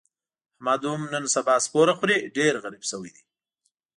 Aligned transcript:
احمد 0.57 0.81
هم 0.89 1.01
نن 1.13 1.23
سبا 1.35 1.55
سپوره 1.65 1.93
خوري، 1.97 2.17
ډېر 2.37 2.53
غریب 2.63 2.83
شوی 2.91 3.09
دی. 3.15 3.23